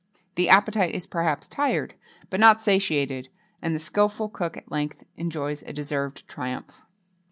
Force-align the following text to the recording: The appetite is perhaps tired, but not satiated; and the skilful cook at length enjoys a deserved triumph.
The 0.33 0.49
appetite 0.49 0.95
is 0.95 1.05
perhaps 1.05 1.47
tired, 1.47 1.93
but 2.31 2.39
not 2.39 2.59
satiated; 2.59 3.29
and 3.61 3.75
the 3.75 3.79
skilful 3.79 4.29
cook 4.29 4.57
at 4.57 4.71
length 4.71 5.03
enjoys 5.15 5.61
a 5.61 5.73
deserved 5.73 6.27
triumph. 6.27 6.81